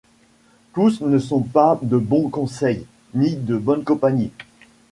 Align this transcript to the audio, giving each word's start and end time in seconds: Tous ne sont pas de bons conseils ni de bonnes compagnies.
Tous 0.73 1.01
ne 1.01 1.19
sont 1.19 1.41
pas 1.41 1.77
de 1.83 1.95
bons 1.99 2.29
conseils 2.31 2.87
ni 3.13 3.35
de 3.35 3.55
bonnes 3.55 3.83
compagnies. 3.83 4.31